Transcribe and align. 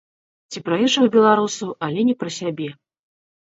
Ці 0.53 0.61
пра 0.69 0.77
іншых 0.85 1.05
беларусаў, 1.15 1.75
але 1.89 2.07
не 2.09 2.17
пра 2.25 2.29
сябе? 2.39 2.69